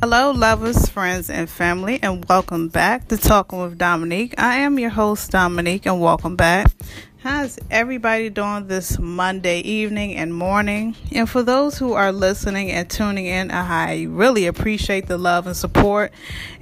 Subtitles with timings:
[0.00, 4.34] Hello, lovers, friends, and family, and welcome back to Talking with Dominique.
[4.36, 6.70] I am your host, Dominique, and welcome back.
[7.18, 10.94] How's everybody doing this Monday evening and morning?
[11.10, 15.56] And for those who are listening and tuning in, I really appreciate the love and
[15.56, 16.12] support.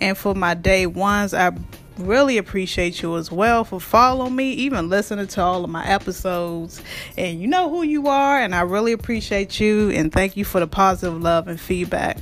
[0.00, 1.50] And for my day ones, I
[1.98, 6.80] really appreciate you as well for following me, even listening to all of my episodes.
[7.18, 10.60] And you know who you are, and I really appreciate you and thank you for
[10.60, 12.18] the positive love and feedback.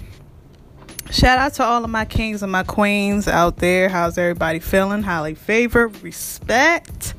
[1.11, 3.89] Shout out to all of my kings and my queens out there.
[3.89, 5.03] How's everybody feeling?
[5.03, 7.15] Highly favored, respect.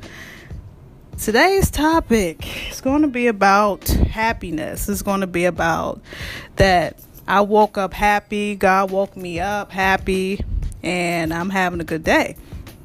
[1.18, 4.88] Today's topic is going to be about happiness.
[4.88, 6.00] It's going to be about
[6.56, 10.42] that I woke up happy, God woke me up happy,
[10.82, 12.36] and I'm having a good day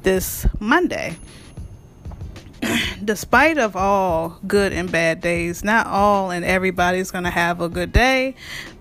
[0.02, 1.16] this Monday.
[3.08, 7.68] Despite of all good and bad days, not all and everybody's going to have a
[7.70, 8.34] good day,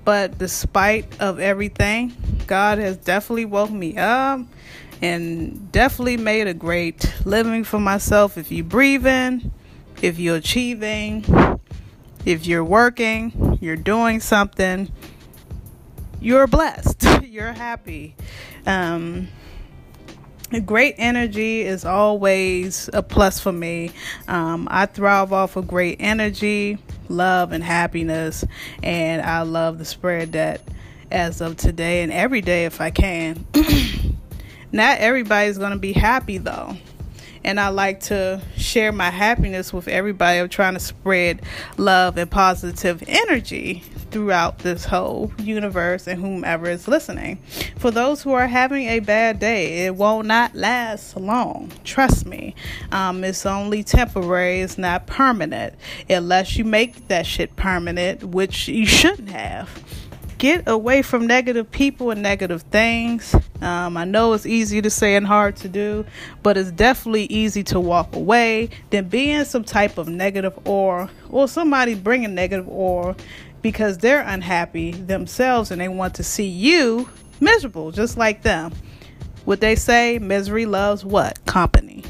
[0.03, 2.11] but despite of everything,
[2.45, 4.41] God has definitely woke me up
[5.01, 8.37] and definitely made a great living for myself.
[8.37, 9.53] If you're breathing,
[10.01, 11.23] if you're achieving,
[12.25, 14.91] if you're working, you're doing something,
[16.19, 18.13] you're blessed, you're happy.
[18.65, 19.29] Um,
[20.65, 23.91] great energy is always a plus for me.
[24.27, 26.77] Um, I thrive off of great energy,
[27.09, 28.45] love, and happiness,
[28.81, 30.61] and I love to spread that
[31.11, 33.45] as of today and every day if I can.
[34.71, 36.75] Not everybody's going to be happy though.
[37.43, 40.39] And I like to share my happiness with everybody.
[40.39, 41.41] I'm trying to spread
[41.77, 47.37] love and positive energy throughout this whole universe and whomever is listening.
[47.77, 51.71] For those who are having a bad day, it will not last long.
[51.83, 52.55] Trust me.
[52.91, 55.75] Um, it's only temporary, it's not permanent.
[56.09, 59.69] Unless you make that shit permanent, which you shouldn't have
[60.37, 63.35] get away from negative people and negative things.
[63.61, 66.05] Um, I know it's easy to say and hard to do,
[66.43, 71.47] but it's definitely easy to walk away than being some type of negative or or
[71.47, 73.15] somebody bringing negative or
[73.61, 78.71] because they're unhappy themselves and they want to see you miserable just like them.
[79.45, 81.43] What they say, misery loves what?
[81.45, 82.03] Company.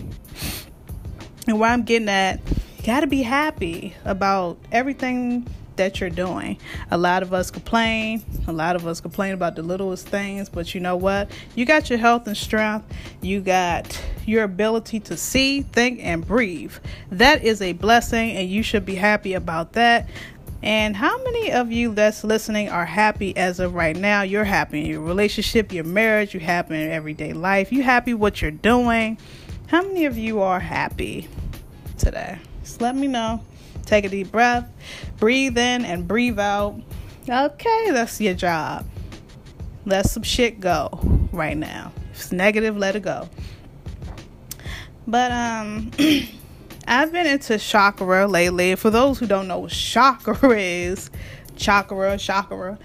[1.47, 2.41] And where I'm getting at,
[2.77, 5.47] you got to be happy about everything
[5.77, 6.57] that you're doing.
[6.91, 8.23] A lot of us complain.
[8.47, 11.31] A lot of us complain about the littlest things, but you know what?
[11.55, 12.93] You got your health and strength.
[13.21, 16.73] You got your ability to see, think, and breathe.
[17.11, 20.09] That is a blessing, and you should be happy about that.
[20.63, 24.23] And how many of you that's listening are happy as of right now?
[24.23, 28.41] You're happy in your relationship, your marriage, you happy in everyday life, you happy what
[28.41, 29.17] you're doing.
[29.67, 31.27] How many of you are happy
[31.97, 32.39] today?
[32.63, 33.41] Just let me know.
[33.87, 34.69] Take a deep breath,
[35.17, 36.79] breathe in and breathe out.
[37.27, 38.85] Okay, that's your job.
[39.85, 40.89] Let some shit go
[41.31, 41.93] right now.
[42.11, 43.29] If it's negative, let it go.
[45.07, 45.91] But um
[46.87, 48.75] I've been into chakra lately.
[48.75, 51.09] For those who don't know what chakra is,
[51.55, 52.77] chakra, chakra,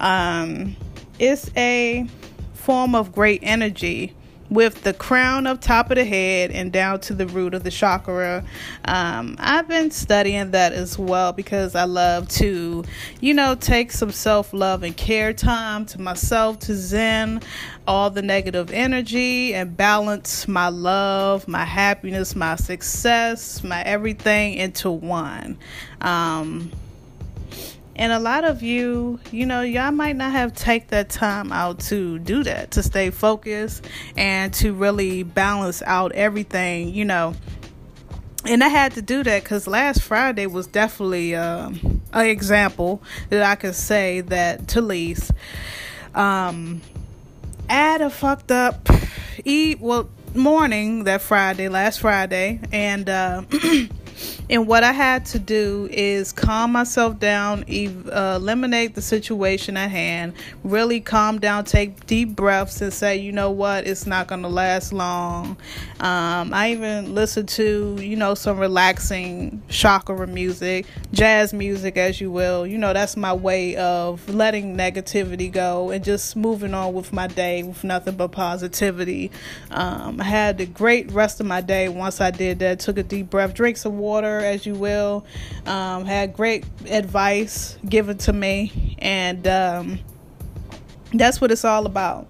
[0.00, 0.76] um,
[1.18, 2.06] it's a
[2.54, 4.14] form of great energy
[4.50, 7.70] with the crown up top of the head and down to the root of the
[7.70, 8.44] chakra.
[8.84, 12.84] Um, I've been studying that as well because I love to,
[13.20, 17.40] you know, take some self love and care time to myself to zen
[17.86, 24.90] all the negative energy and balance my love, my happiness, my success, my everything into
[24.90, 25.58] one.
[26.00, 26.70] Um,
[27.96, 31.78] and a lot of you, you know, y'all might not have take that time out
[31.80, 37.34] to do that, to stay focused and to really balance out everything, you know.
[38.46, 43.42] And I had to do that because last Friday was definitely um, an example that
[43.42, 45.30] I could say that to least.
[46.14, 46.82] Um,
[47.68, 48.88] had a fucked up
[49.44, 53.42] eat well morning that Friday, last Friday, and uh,
[54.50, 59.76] And what I had to do is calm myself down, ev- uh, eliminate the situation
[59.76, 64.28] at hand, really calm down, take deep breaths, and say, you know what, it's not
[64.28, 65.56] going to last long.
[66.00, 72.30] Um, I even listened to, you know, some relaxing chakra music, jazz music, as you
[72.30, 72.66] will.
[72.66, 77.26] You know, that's my way of letting negativity go and just moving on with my
[77.26, 79.30] day with nothing but positivity.
[79.70, 82.80] Um, I had a great rest of my day once I did that.
[82.80, 85.24] Took a deep breath, drank some water as you will.
[85.66, 89.98] Um, had great advice given to me, and um,
[91.12, 92.28] that's what it's all about.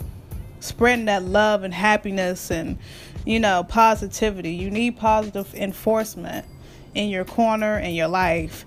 [0.60, 2.78] Spreading that love and happiness and
[3.26, 4.52] you know positivity.
[4.52, 6.46] You need positive enforcement
[6.94, 8.64] in your corner in your life.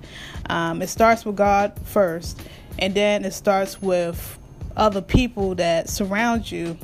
[0.49, 2.41] Um, it starts with god first.
[2.79, 4.37] And then it starts with
[4.75, 6.77] other people that surround you,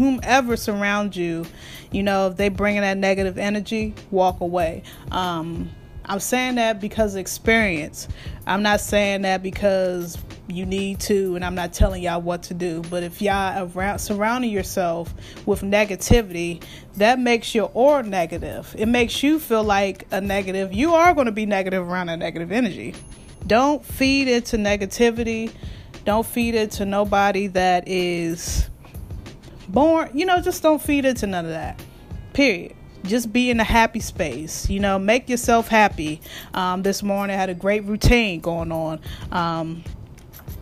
[0.00, 1.44] whomever surrounds you,
[1.92, 4.82] you know, if they bring in that negative energy, walk away.
[5.10, 5.68] Um,
[6.06, 8.08] I'm saying that because experience.
[8.46, 10.16] I'm not saying that because
[10.48, 12.80] you need to, and I'm not telling y'all what to do.
[12.88, 15.12] But if y'all around surrounding yourself
[15.44, 16.64] with negativity,
[16.96, 18.74] that makes your aura negative.
[18.78, 20.72] It makes you feel like a negative.
[20.72, 22.94] You are going to be negative around a negative energy.
[23.46, 25.52] Don't feed into negativity.
[26.06, 28.70] Don't feed it to nobody that is
[29.72, 30.10] born.
[30.14, 31.82] You know, just don't feed into none of that.
[32.32, 36.20] Period just be in a happy space you know make yourself happy
[36.52, 39.00] um, this morning I had a great routine going on
[39.32, 39.82] um,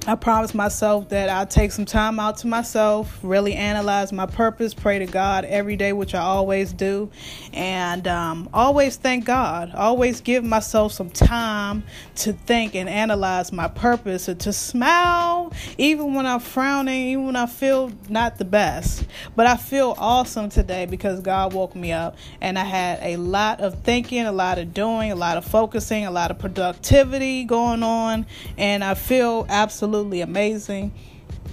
[0.08, 4.72] I promised myself that I'll take some time out to myself, really analyze my purpose,
[4.72, 7.10] pray to God every day, which I always do,
[7.52, 9.74] and um, always thank God.
[9.74, 11.84] Always give myself some time
[12.16, 15.37] to think and analyze my purpose and to smile,
[15.76, 19.06] even when I'm frowning, even when I feel not the best.
[19.36, 23.60] But I feel awesome today because God woke me up, and I had a lot
[23.60, 27.82] of thinking, a lot of doing, a lot of focusing, a lot of productivity going
[27.82, 28.26] on,
[28.56, 30.92] and I feel absolutely amazing.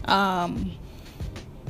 [0.05, 0.71] Um,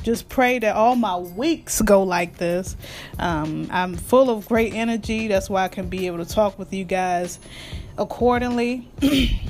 [0.06, 2.76] just pray that all my weeks go like this.
[3.18, 5.26] Um, I'm full of great energy.
[5.26, 7.40] That's why I can be able to talk with you guys
[7.98, 8.88] accordingly.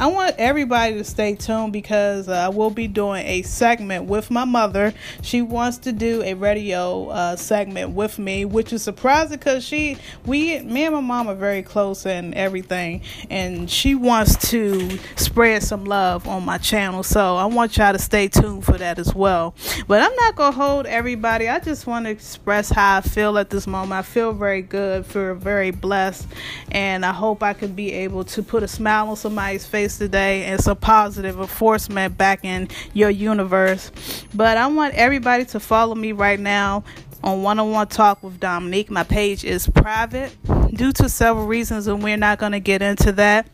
[0.00, 4.30] I want everybody to stay tuned because uh, I will be doing a segment with
[4.30, 4.94] my mother.
[5.20, 9.98] She wants to do a radio uh, segment with me, which is surprising because she,
[10.24, 15.62] we, me and my mom are very close and everything, and she wants to spread
[15.62, 17.02] some love on my channel.
[17.02, 19.54] So I want y'all to stay tuned for that as well.
[19.86, 21.46] But I'm not gonna hold everybody.
[21.46, 23.92] I just want to express how I feel at this moment.
[23.92, 26.26] I feel very good, feel very blessed,
[26.72, 30.44] and I hope I can be able to put a smile on somebody's face today
[30.44, 33.90] and some positive enforcement back in your universe.
[34.34, 36.84] But I want everybody to follow me right now
[37.22, 38.90] on one on one talk with Dominique.
[38.90, 40.36] My page is private
[40.74, 43.46] due to several reasons, and we're not going to get into that.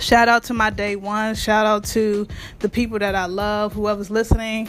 [0.00, 1.34] Shout out to my day one.
[1.34, 2.26] Shout out to
[2.58, 4.68] the people that I love, whoever's listening.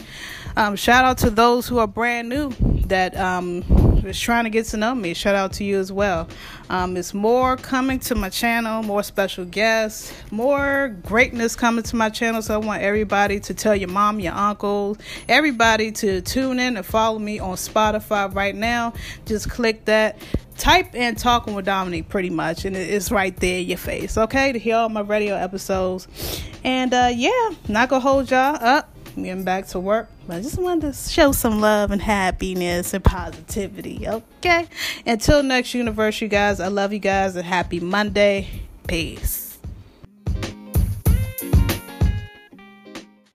[0.56, 2.50] Um, shout out to those who are brand new
[2.88, 3.62] that um,
[4.04, 5.14] is trying to get to know me.
[5.14, 6.28] Shout out to you as well.
[6.70, 12.10] Um, it's more coming to my channel, more special guests, more greatness coming to my
[12.10, 12.42] channel.
[12.42, 14.96] So I want everybody to tell your mom, your uncle,
[15.28, 18.92] everybody to tune in and follow me on Spotify right now.
[19.24, 20.18] Just click that
[20.56, 24.52] type in talking with Dominique pretty much and it's right there in your face okay
[24.52, 26.08] to hear all my radio episodes
[26.64, 30.08] and uh yeah not gonna hold y'all up getting back to work.
[30.26, 34.06] But I just wanted to show some love and happiness and positivity.
[34.08, 34.66] Okay.
[35.06, 36.60] Until next universe, you guys.
[36.60, 38.48] I love you guys and happy Monday.
[38.86, 39.45] Peace.